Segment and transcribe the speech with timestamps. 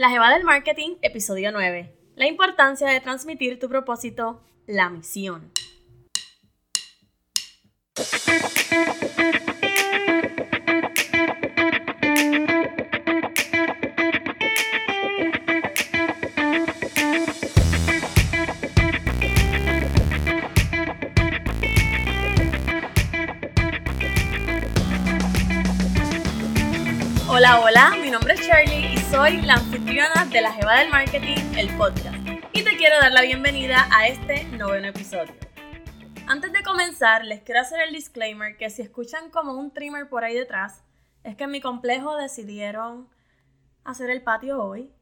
[0.00, 1.94] La Jeva del Marketing, episodio 9.
[2.16, 5.52] La importancia de transmitir tu propósito, la misión.
[29.50, 32.16] La anfitriona de La Jeva del Marketing, el podcast.
[32.52, 35.34] Y te quiero dar la bienvenida a este noveno episodio.
[36.28, 40.22] Antes de comenzar, les quiero hacer el disclaimer que si escuchan como un trimmer por
[40.22, 40.84] ahí detrás,
[41.24, 43.08] es que en mi complejo decidieron
[43.82, 44.92] hacer el patio hoy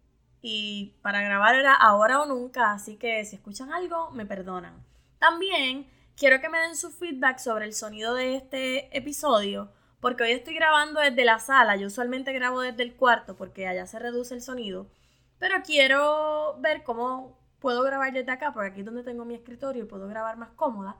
[0.40, 4.82] y para grabar era ahora o nunca, así que si escuchan algo, me perdonan.
[5.18, 5.86] También
[6.16, 10.54] quiero que me den su feedback sobre el sonido de este episodio porque hoy estoy
[10.54, 14.42] grabando desde la sala, yo usualmente grabo desde el cuarto porque allá se reduce el
[14.42, 14.90] sonido,
[15.38, 19.84] pero quiero ver cómo puedo grabar desde acá, porque aquí es donde tengo mi escritorio
[19.84, 20.96] y puedo grabar más cómoda.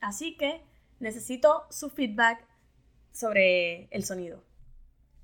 [0.00, 0.62] Así que
[1.00, 2.44] necesito su feedback
[3.12, 4.44] sobre el sonido.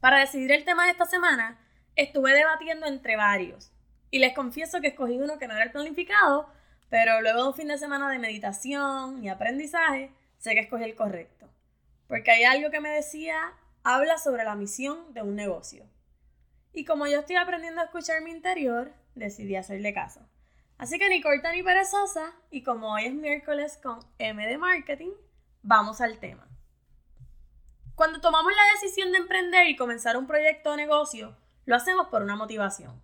[0.01, 1.59] Para decidir el tema de esta semana,
[1.97, 3.73] estuve debatiendo entre varios.
[4.11, 6.49] Y les confieso que escogí uno que no era el planificado,
[6.89, 10.95] pero luego de un fin de semana de meditación y aprendizaje, sé que escogí el
[10.95, 11.49] correcto.
[12.15, 13.35] Porque hay algo que me decía,
[13.83, 15.85] habla sobre la misión de un negocio.
[16.73, 20.21] Y como yo estoy aprendiendo a escuchar mi interior, decidí hacerle caso.
[20.79, 25.11] Así que ni corta ni perezosa, y como hoy es miércoles con M de Marketing,
[25.63, 26.47] vamos al tema.
[27.97, 32.23] Cuando tomamos la decisión de emprender y comenzar un proyecto o negocio, lo hacemos por
[32.23, 33.03] una motivación.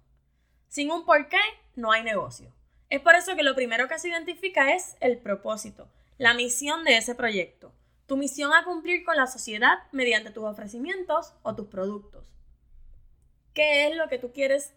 [0.69, 1.41] Sin un porqué,
[1.75, 2.55] no hay negocio.
[2.91, 6.97] Es por eso que lo primero que se identifica es el propósito, la misión de
[6.97, 7.73] ese proyecto
[8.11, 12.35] tu misión a cumplir con la sociedad mediante tus ofrecimientos o tus productos.
[13.55, 14.75] ¿Qué es lo que tú quieres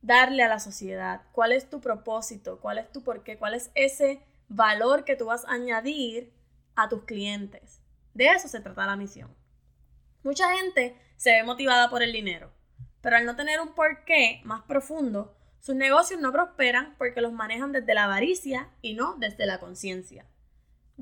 [0.00, 1.22] darle a la sociedad?
[1.30, 2.58] ¿Cuál es tu propósito?
[2.58, 3.38] ¿Cuál es tu porqué?
[3.38, 6.32] ¿Cuál es ese valor que tú vas a añadir
[6.74, 7.80] a tus clientes?
[8.12, 9.32] De eso se trata la misión.
[10.24, 12.50] Mucha gente se ve motivada por el dinero,
[13.02, 17.70] pero al no tener un porqué más profundo, sus negocios no prosperan porque los manejan
[17.70, 20.26] desde la avaricia y no desde la conciencia.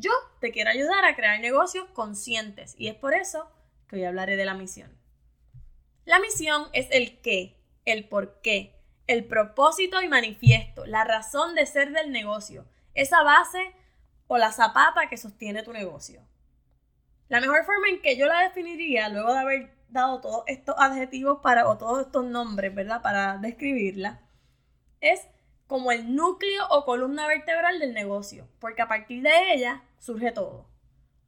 [0.01, 3.51] Yo te quiero ayudar a crear negocios conscientes y es por eso
[3.87, 4.91] que hoy hablaré de la misión.
[6.07, 11.67] La misión es el qué, el por qué, el propósito y manifiesto, la razón de
[11.67, 13.75] ser del negocio, esa base
[14.27, 16.23] o la zapata que sostiene tu negocio.
[17.29, 21.41] La mejor forma en que yo la definiría, luego de haber dado todos estos adjetivos
[21.43, 23.03] para, o todos estos nombres, ¿verdad?
[23.03, 24.23] Para describirla,
[25.03, 25.29] es
[25.67, 30.67] como el núcleo o columna vertebral del negocio, porque a partir de ella surge todo.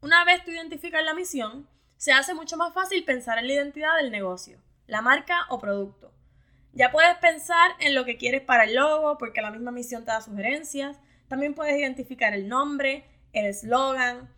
[0.01, 3.97] Una vez tú identificas la misión, se hace mucho más fácil pensar en la identidad
[3.99, 6.13] del negocio, la marca o producto.
[6.73, 10.11] Ya puedes pensar en lo que quieres para el logo, porque la misma misión te
[10.11, 10.99] da sugerencias.
[11.29, 14.35] También puedes identificar el nombre, el eslogan,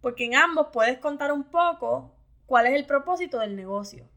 [0.00, 2.14] porque en ambos puedes contar un poco
[2.46, 4.08] cuál es el propósito del negocio.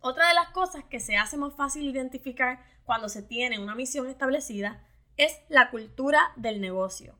[0.00, 4.08] Otra de las cosas que se hace más fácil identificar cuando se tiene una misión
[4.08, 4.84] establecida
[5.16, 7.16] es la cultura del negocio,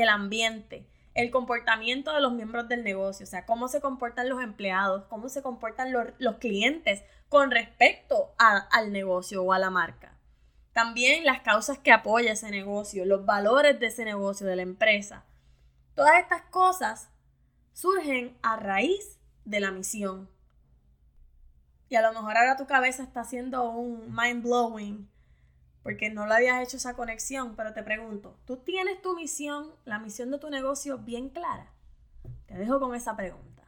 [0.00, 4.42] el ambiente, el comportamiento de los miembros del negocio, o sea, cómo se comportan los
[4.42, 10.16] empleados, cómo se comportan los, clientes con respecto al negocio o a la marca.
[10.72, 15.24] También las causas que apoya ese negocio, los valores de ese negocio, de la empresa.
[15.94, 17.10] Todas estas cosas
[17.72, 20.28] surgen a raíz de la misión
[21.90, 25.09] y a lo mejor ahora tu cabeza está haciendo un mind blowing
[25.82, 29.98] porque no lo habías hecho esa conexión, pero te pregunto, ¿tú tienes tu misión, la
[29.98, 31.72] misión de tu negocio bien clara?
[32.46, 33.62] Te dejo con esa pregunta.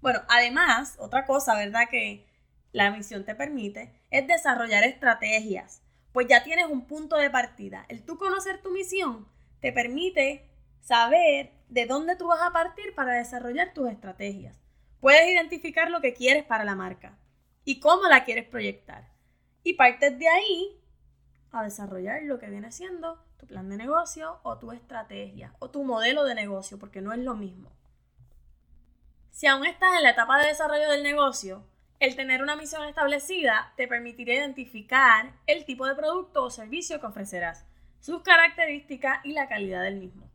[0.00, 1.88] Bueno, además, otra cosa, ¿verdad?
[1.90, 2.26] Que
[2.72, 5.82] la misión te permite es desarrollar estrategias,
[6.12, 7.86] pues ya tienes un punto de partida.
[7.88, 9.26] El tú conocer tu misión
[9.60, 10.50] te permite
[10.80, 14.58] saber de dónde tú vas a partir para desarrollar tus estrategias.
[15.00, 17.16] Puedes identificar lo que quieres para la marca
[17.64, 19.08] y cómo la quieres proyectar.
[19.62, 20.81] Y partes de ahí
[21.52, 25.84] a desarrollar lo que viene siendo tu plan de negocio o tu estrategia o tu
[25.84, 27.70] modelo de negocio, porque no es lo mismo.
[29.30, 31.66] Si aún estás en la etapa de desarrollo del negocio,
[32.00, 37.06] el tener una misión establecida te permitirá identificar el tipo de producto o servicio que
[37.06, 37.64] ofrecerás,
[38.00, 40.28] sus características y la calidad del mismo.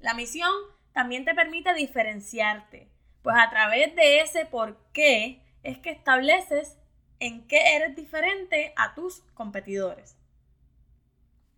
[0.00, 0.50] La misión
[0.92, 2.88] también te permite diferenciarte,
[3.22, 6.78] pues a través de ese por qué es que estableces
[7.20, 10.16] en qué eres diferente a tus competidores.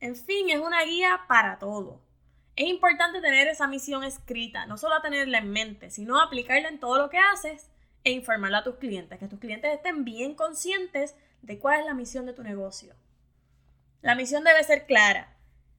[0.00, 2.00] En fin, es una guía para todo.
[2.54, 6.98] Es importante tener esa misión escrita, no solo tenerla en mente, sino aplicarla en todo
[6.98, 7.70] lo que haces
[8.04, 11.94] e informarla a tus clientes, que tus clientes estén bien conscientes de cuál es la
[11.94, 12.94] misión de tu negocio.
[14.02, 15.36] La misión debe ser clara.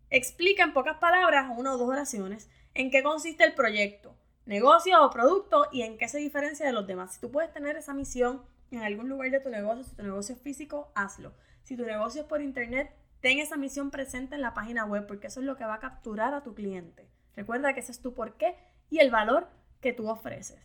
[0.10, 5.10] Explica en pocas palabras, una o dos oraciones, en qué consiste el proyecto, negocio o
[5.10, 7.14] producto y en qué se diferencia de los demás.
[7.14, 10.36] Si tú puedes tener esa misión en algún lugar de tu negocio, si tu negocio
[10.36, 11.34] es físico, hazlo.
[11.64, 15.28] Si tu negocio es por internet, ten esa misión presente en la página web porque
[15.28, 17.10] eso es lo que va a capturar a tu cliente.
[17.36, 18.56] Recuerda que ese es tu porqué
[18.90, 19.50] y el valor
[19.82, 20.60] que tú ofreces.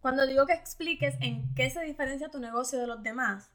[0.00, 3.50] Cuando digo que expliques en qué se diferencia tu negocio de los demás,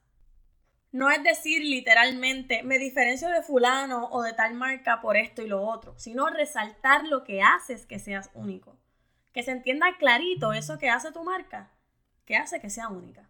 [0.91, 5.47] no es decir literalmente me diferencio de fulano o de tal marca por esto y
[5.47, 8.77] lo otro, sino resaltar lo que haces que seas único.
[9.31, 11.71] Que se entienda clarito eso que hace tu marca,
[12.25, 13.29] que hace que sea única.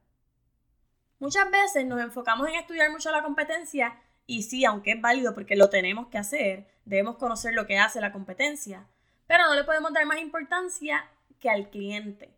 [1.20, 5.56] Muchas veces nos enfocamos en estudiar mucho la competencia y sí, aunque es válido porque
[5.56, 8.88] lo tenemos que hacer, debemos conocer lo que hace la competencia,
[9.28, 11.06] pero no le podemos dar más importancia
[11.40, 12.34] que al cliente.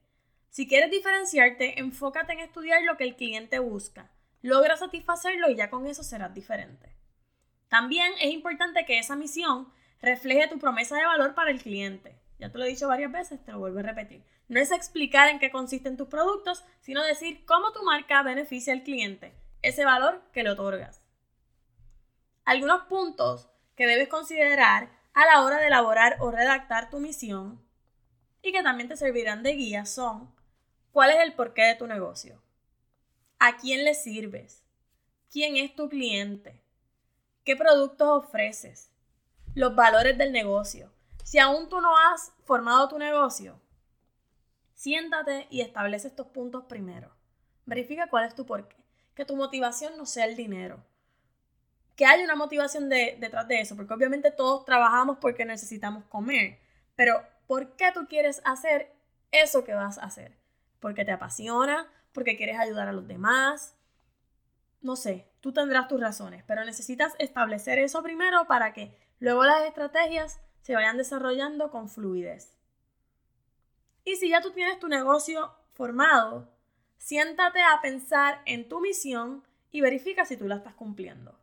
[0.50, 4.12] Si quieres diferenciarte, enfócate en estudiar lo que el cliente busca.
[4.42, 6.96] Logra satisfacerlo y ya con eso serás diferente.
[7.70, 9.72] También es importante que esa misión
[10.02, 12.16] refleje tu promesa de valor para el cliente.
[12.38, 14.24] Ya te lo he dicho varias veces, te lo vuelvo a repetir.
[14.48, 18.84] No es explicar en qué consisten tus productos, sino decir cómo tu marca beneficia al
[18.84, 21.03] cliente, ese valor que le otorgas.
[22.46, 27.64] Algunos puntos que debes considerar a la hora de elaborar o redactar tu misión
[28.42, 30.36] y que también te servirán de guía son
[30.92, 32.42] cuál es el porqué de tu negocio,
[33.40, 34.66] a quién le sirves,
[35.32, 36.62] quién es tu cliente,
[37.46, 38.92] qué productos ofreces,
[39.56, 40.92] los valores del negocio.
[41.24, 43.62] Si aún tú no has formado tu negocio,
[44.74, 47.16] siéntate y establece estos puntos primero.
[47.66, 48.76] Verifica cuál es tu porqué.
[49.16, 50.84] Que tu motivación no sea el dinero
[51.96, 56.60] que hay una motivación detrás de eso, porque obviamente todos trabajamos porque necesitamos comer,
[56.96, 58.94] pero ¿por qué tú quieres hacer
[59.32, 60.38] eso que vas a hacer?
[60.80, 63.76] Porque te apasiona, porque quieres ayudar a los demás,
[64.82, 69.64] no sé, tú tendrás tus razones, pero necesitas establecer eso primero para que luego las
[69.64, 72.58] estrategias se vayan desarrollando con fluidez.
[74.04, 76.52] Y si ya tú tienes tu negocio formado,
[76.98, 81.40] siéntate a pensar en tu misión y verifica si tú la estás cumpliendo.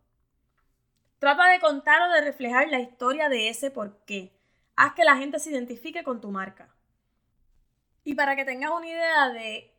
[1.21, 4.33] Trata de contar o de reflejar la historia de ese por qué.
[4.75, 6.75] Haz que la gente se identifique con tu marca.
[8.05, 9.71] Y para que tengas una idea de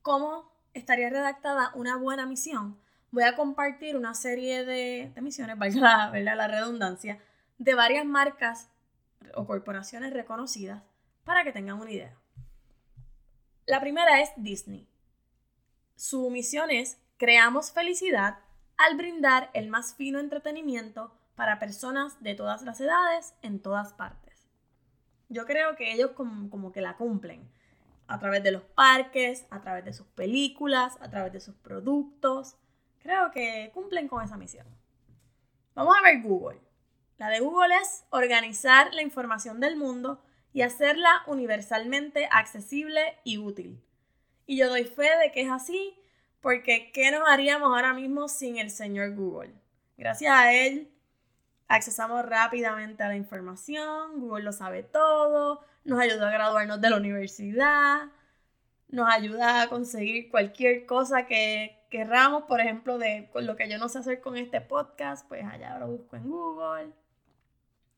[0.00, 2.80] cómo estaría redactada una buena misión,
[3.10, 7.20] voy a compartir una serie de, misiones, valga la, la redundancia,
[7.58, 8.70] de varias marcas
[9.34, 10.84] o corporaciones reconocidas
[11.24, 12.16] para que tengan una idea.
[13.66, 14.88] La primera es Disney.
[15.96, 18.38] Su misión es creamos felicidad
[18.80, 24.48] al brindar el más fino entretenimiento para personas de todas las edades en todas partes.
[25.28, 27.46] Yo creo que ellos como, que la cumplen
[28.06, 32.56] a través de los parques, a través de sus películas, a través de sus productos.
[33.00, 34.66] Creo que cumplen con esa misión.
[35.74, 36.62] Vamos a ver Google.
[37.18, 40.22] La de Google es organizar la información del mundo
[40.54, 43.84] y hacerla universalmente accesible y útil.
[44.46, 45.99] Y yo doy fe de que es así
[46.40, 49.52] porque, ¿qué nos haríamos ahora mismo sin el señor Google?
[49.96, 50.90] Gracias a él,
[51.68, 56.96] accesamos rápidamente a la información, Google lo sabe todo, nos ayuda a graduarnos de la
[56.96, 58.08] universidad,
[58.88, 63.88] nos ayuda a conseguir cualquier cosa que querramos, por ejemplo, de lo que yo no
[63.88, 66.92] sé hacer con este podcast, pues allá lo busco en Google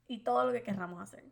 [0.09, 1.25] y todo lo que querramos hacer.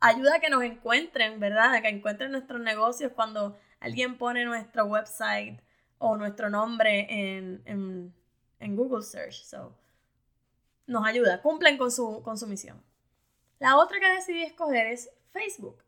[0.00, 1.74] Ayuda a que nos encuentren, ¿verdad?
[1.74, 5.60] A que encuentren nuestros negocios cuando alguien pone nuestro website
[5.98, 8.14] o nuestro nombre en,
[8.60, 9.44] Google Search.
[9.44, 9.76] So,
[10.86, 12.82] nos ayuda, cumplen con su, con su misión.
[13.58, 15.82] La otra que decidí escoger es Facebook.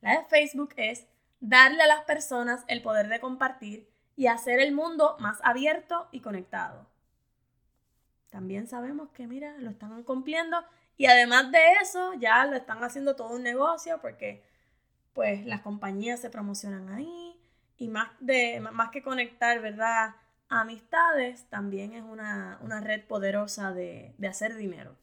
[0.00, 1.06] La de Facebook es
[1.40, 6.20] darle a las personas el poder de compartir y hacer el mundo más abierto y
[6.20, 6.88] conectado.
[8.30, 10.56] También sabemos que, mira, lo están cumpliendo
[10.96, 14.44] y además de eso, ya lo están haciendo todo un negocio porque,
[15.14, 17.39] pues, las compañías se promocionan ahí,
[17.80, 20.14] y más, de, más que conectar, ¿verdad?
[20.50, 24.96] Amistades, también es una, red poderosa de, de hacer dinero.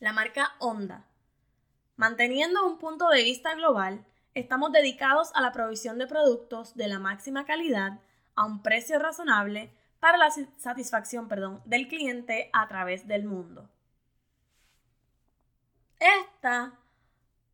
[0.00, 1.04] La marca Honda.
[1.96, 6.98] Manteniendo un punto de vista global, estamos dedicados a la provisión de productos de la
[6.98, 8.00] máxima calidad
[8.34, 9.70] a un precio razonable
[10.00, 13.68] para la satisfacción perdón, del cliente a través del mundo.
[16.00, 16.72] Esta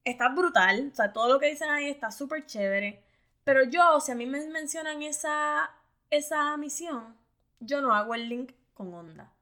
[0.04, 3.03] está brutal, o sea, todo lo que dicen ahí está súper chévere.
[3.44, 5.70] Pero yo, si a mí me mencionan esa,
[6.10, 7.16] esa misión,
[7.60, 9.32] yo no hago el link con Honda.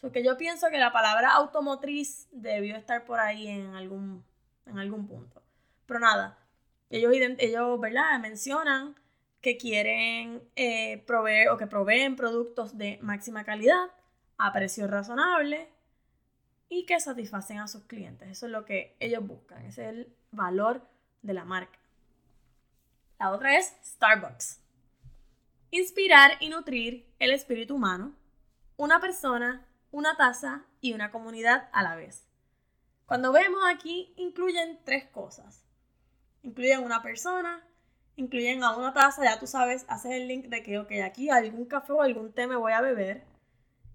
[0.00, 4.24] Porque yo pienso que la palabra automotriz debió estar por ahí en algún,
[4.66, 5.42] en algún punto.
[5.86, 6.38] Pero nada,
[6.90, 8.18] ellos, ellos ¿verdad?
[8.20, 8.94] mencionan
[9.40, 13.90] que quieren eh, proveer o que proveen productos de máxima calidad
[14.38, 15.68] a precio razonable
[16.68, 18.28] y que satisfacen a sus clientes.
[18.28, 20.82] Eso es lo que ellos buscan, ese es el valor
[21.22, 21.78] de la marca.
[23.24, 24.60] La otra es Starbucks.
[25.70, 28.14] Inspirar y nutrir el espíritu humano,
[28.76, 32.28] una persona, una taza y una comunidad a la vez.
[33.06, 35.64] Cuando vemos aquí, incluyen tres cosas.
[36.42, 37.66] Incluyen una persona,
[38.16, 41.64] incluyen a una taza, ya tú sabes, haces el link de que, ok, aquí algún
[41.64, 43.24] café o algún té me voy a beber.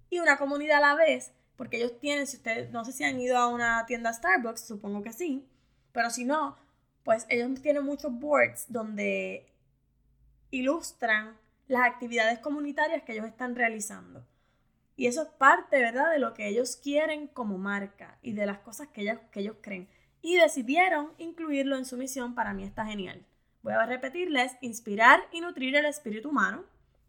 [0.10, 3.20] Y una comunidad a la vez, porque ellos tienen, si ustedes, no sé si han
[3.20, 5.48] ido a una tienda Starbucks, supongo que sí,
[5.92, 6.58] pero si no,
[7.10, 9.52] pues ellos tienen muchos boards donde
[10.52, 11.36] ilustran
[11.68, 14.24] las actividades comunitarias que ellos están realizando.
[14.96, 18.60] Y eso es parte, ¿verdad?, de lo que ellos quieren como marca y de las
[18.60, 19.90] cosas que ellos, que ellos creen.
[20.22, 23.26] Y decidieron incluirlo en su misión, para mí está genial.
[23.64, 26.64] Voy a repetirles, inspirar y nutrir el espíritu humano,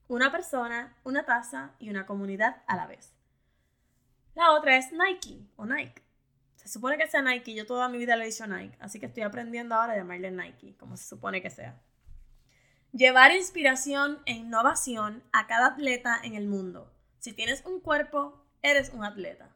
[0.09, 3.12] una persona, una taza y una comunidad a la vez.
[4.35, 6.00] La otra es Nike o Nike.
[6.71, 9.07] Se supone que sea Nike, yo toda mi vida le he dicho Nike, así que
[9.07, 11.83] estoy aprendiendo ahora a llamarle Nike, como se supone que sea.
[12.93, 16.89] Llevar inspiración e innovación a cada atleta en el mundo.
[17.19, 19.50] Si tienes un cuerpo, eres un atleta.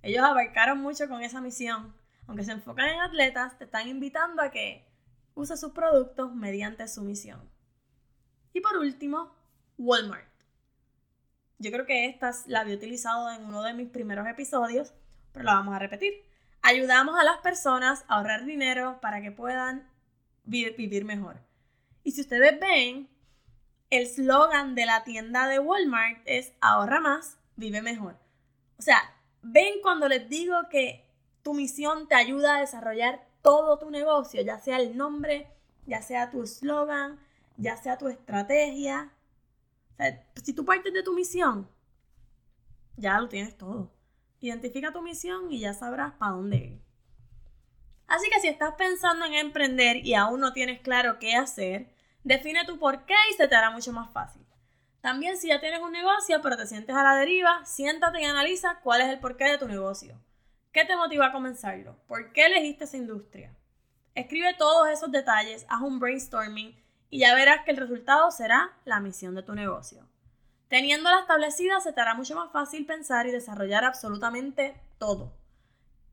[0.00, 1.94] Ellos abarcaron mucho con esa misión.
[2.26, 4.88] Aunque se enfocan en atletas, te están invitando a que
[5.34, 7.46] uses sus productos mediante su misión.
[8.54, 9.34] Y por último,
[9.76, 10.32] Walmart.
[11.58, 14.94] Yo creo que esta la había utilizado en uno de mis primeros episodios
[15.32, 16.24] pero lo vamos a repetir.
[16.62, 19.88] Ayudamos a las personas a ahorrar dinero para que puedan
[20.44, 21.40] vivir mejor.
[22.02, 23.08] Y si ustedes ven,
[23.90, 28.16] el slogan de la tienda de Walmart es ahorra más, vive mejor.
[28.78, 29.00] O sea,
[29.42, 31.04] ven cuando les digo que
[31.42, 35.48] tu misión te ayuda a desarrollar todo tu negocio, ya sea el nombre,
[35.86, 37.18] ya sea tu slogan,
[37.56, 39.12] ya sea tu estrategia.
[40.42, 41.68] Si tú partes de tu misión,
[42.96, 43.90] ya lo tienes todo.
[44.40, 46.82] Identifica tu misión y ya sabrás para dónde ir.
[48.06, 51.94] Así que si estás pensando en emprender y aún no tienes claro qué hacer,
[52.24, 54.44] define tu por qué y se te hará mucho más fácil.
[55.00, 58.80] También si ya tienes un negocio pero te sientes a la deriva, siéntate y analiza
[58.82, 60.20] cuál es el porqué de tu negocio.
[60.72, 61.96] ¿Qué te motiva a comenzarlo?
[62.08, 63.56] ¿Por qué elegiste esa industria?
[64.14, 66.76] Escribe todos esos detalles, haz un brainstorming
[67.10, 70.09] y ya verás que el resultado será la misión de tu negocio.
[70.70, 75.32] Teniéndola establecida, se te hará mucho más fácil pensar y desarrollar absolutamente todo.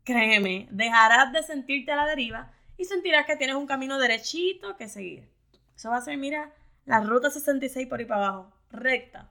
[0.04, 4.90] Créeme, dejarás de sentirte a la deriva y sentirás que tienes un camino derechito que
[4.90, 5.30] seguir.
[5.76, 9.30] Eso va a ser, mira, la ruta 66 por ahí para abajo, recta.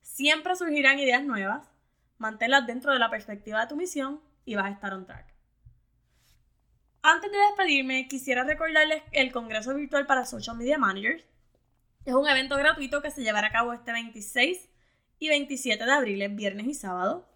[0.00, 1.70] Siempre surgirán ideas nuevas,
[2.16, 5.34] manténlas dentro de la perspectiva de tu misión y vas a estar on track.
[7.02, 11.26] Antes de despedirme, quisiera recordarles el Congreso Virtual para Social Media Managers,
[12.04, 14.68] es un evento gratuito que se llevará a cabo este 26
[15.18, 17.28] y 27 de abril, viernes y sábado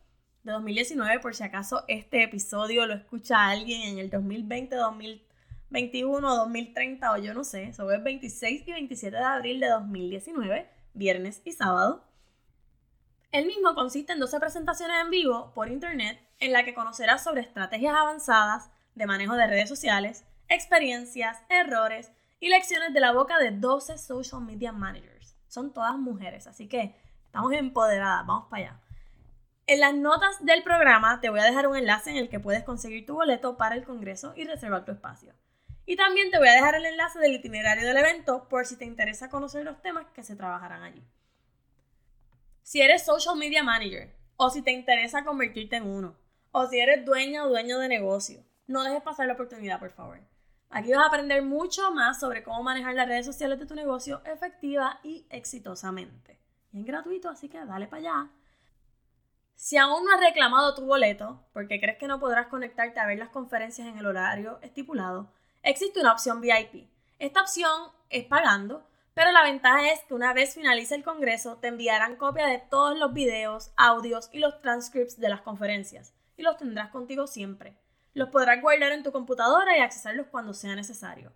[0.43, 7.13] de 2019, por si acaso este episodio lo escucha alguien en el 2020, 2021, 2030
[7.13, 7.65] o yo no sé.
[7.65, 12.05] Eso es 26 y 27 de abril de 2019, viernes y sábado.
[13.33, 17.41] El mismo consiste en 12 presentaciones en vivo por internet en la que conocerás sobre
[17.41, 23.53] estrategias avanzadas de manejo de redes sociales, experiencias, errores, y lecciones de la boca de
[23.53, 25.37] 12 social media managers.
[25.49, 28.81] Son todas mujeres, así que estamos empoderadas, vamos para allá.
[29.67, 32.65] En las notas del programa te voy a dejar un enlace en el que puedes
[32.65, 35.33] conseguir tu boleto para el congreso y reservar tu espacio.
[35.87, 38.85] Y también te voy a dejar el enlace del itinerario del evento por si te
[38.85, 41.03] interesa conocer los temas que se trabajarán allí.
[42.63, 46.17] Si eres social media manager o si te interesa convertirte en uno,
[46.53, 50.21] o si eres dueña o dueño de negocio, no dejes pasar la oportunidad, por favor.
[50.75, 54.21] Aquí vas a aprender mucho más sobre cómo manejar las redes sociales de tu negocio
[54.25, 56.41] efectiva y exitosamente.
[56.73, 58.31] Y es gratuito, así que dale para allá.
[59.55, 63.21] Si aún no has reclamado tu boleto, porque crees que no podrás conectarte a ver
[63.21, 65.31] las conferencias en el horario estipulado,
[65.63, 66.91] existe una opción VIP.
[67.21, 71.69] Esta opción es pagando, pero la ventaja es que una vez finalice el congreso te
[71.69, 76.57] enviarán copia de todos los videos, audios y los transcripts de las conferencias y los
[76.57, 77.79] tendrás contigo siempre.
[78.15, 81.33] Los podrás guardar en tu computadora y accesarlos cuando sea necesario.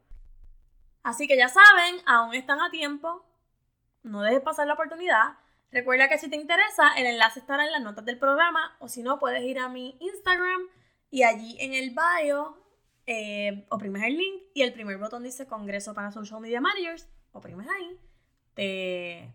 [1.02, 3.24] Así que ya saben, aún están a tiempo.
[4.02, 5.36] No dejes pasar la oportunidad.
[5.70, 9.02] Recuerda que si te interesa, el enlace estará en las notas del programa o si
[9.02, 10.62] no, puedes ir a mi Instagram
[11.10, 12.56] y allí en el bio
[13.06, 17.08] eh, oprimes el link y el primer botón dice Congreso para Social Media Managers.
[17.32, 18.00] Oprimes ahí,
[18.54, 19.34] te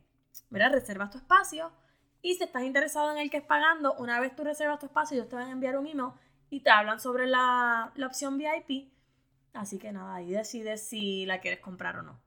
[0.50, 1.72] reservas tu espacio
[2.22, 5.16] y si estás interesado en el que es pagando, una vez tú reservas tu espacio,
[5.16, 6.12] ellos te van a enviar un email
[6.50, 8.92] y te hablan sobre la, opción VIP.
[9.54, 12.20] Así que nada, ahí decides si la quieres comprar o no.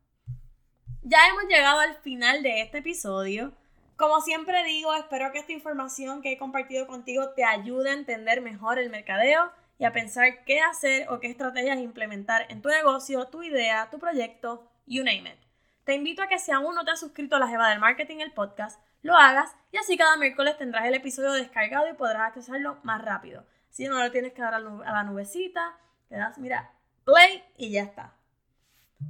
[1.03, 3.53] Ya hemos llegado al final de este episodio.
[3.97, 8.41] Como siempre digo, espero que esta información que he compartido contigo te ayude a entender
[8.43, 13.27] mejor el mercadeo y a pensar qué hacer o qué estrategias implementar en tu negocio,
[13.29, 15.39] tu idea, tu proyecto, you name it.
[15.85, 18.19] Te invito a que si aún no te has suscrito a la Jeva del Marketing,
[18.19, 22.79] el podcast, lo hagas y así cada miércoles tendrás el episodio descargado y podrás accesarlo
[22.83, 23.45] más rápido.
[23.77, 25.77] Si no lo tienes que dar a la nubecita,
[26.09, 26.73] te das, mira,
[27.05, 28.15] play y ya está.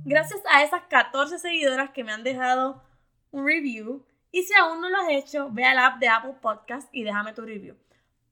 [0.05, 2.83] Gracias a esas 14 seguidoras que me han dejado
[3.31, 4.05] un review.
[4.33, 7.33] Y si aún no lo has hecho, ve al app de Apple Podcast y déjame
[7.33, 7.77] tu review.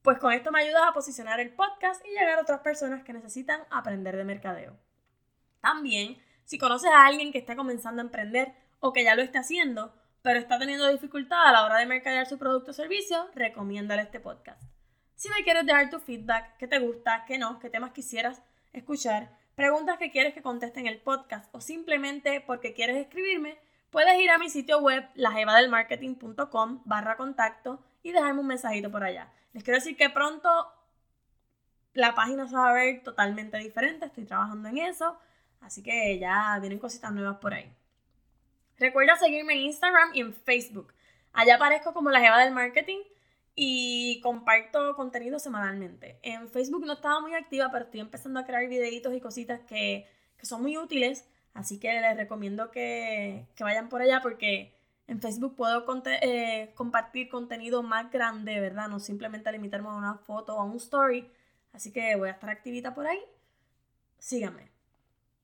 [0.03, 3.13] Pues con esto me ayudas a posicionar el podcast y llegar a otras personas que
[3.13, 4.77] necesitan aprender de mercadeo.
[5.61, 9.39] También, si conoces a alguien que está comenzando a emprender o que ya lo está
[9.39, 14.03] haciendo, pero está teniendo dificultad a la hora de mercadear su producto o servicio, recomiéndale
[14.03, 14.74] este podcast.
[15.25, 18.43] Si me quieres dejar tu feedback, qué te gusta, qué no, qué temas quisieras
[18.75, 23.57] escuchar, preguntas que quieres que conteste en el podcast o simplemente porque quieres escribirme,
[23.89, 29.33] puedes ir a mi sitio web lajevadelmarketing.com barra contacto y dejarme un mensajito por allá.
[29.55, 30.51] Les quiero decir que pronto
[31.95, 35.19] la página se va a ver totalmente diferente, estoy trabajando en eso,
[35.63, 37.75] así que ya vienen cositas nuevas por ahí.
[38.77, 40.93] Recuerda seguirme en Instagram y en Facebook.
[41.33, 42.99] Allá aparezco como la Jeva del Marketing
[43.55, 46.19] y comparto contenido semanalmente.
[46.23, 50.09] En Facebook no estaba muy activa, pero estoy empezando a crear videitos y cositas que,
[50.43, 54.75] son muy útiles, así que les recomiendo que, vayan por allá porque
[55.07, 55.87] en Facebook puedo
[56.21, 58.89] eh, compartir contenido más grande, ¿verdad?
[58.89, 61.31] No simplemente limitarme a una foto o a un story.
[61.73, 63.21] Así que voy a estar activita por ahí.
[64.19, 64.71] Síganme.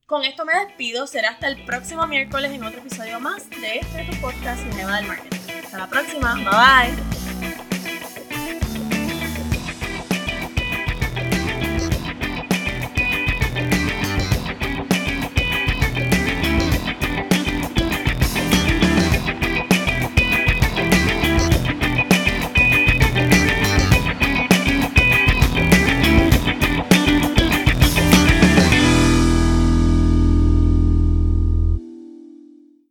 [0.06, 1.06] Con esto me despido.
[1.06, 5.06] Será hasta el próximo miércoles en otro episodio más de este tu podcast Cinema del
[5.06, 5.38] Marketing.
[5.64, 6.34] Hasta la próxima.
[6.34, 7.19] Bye bye.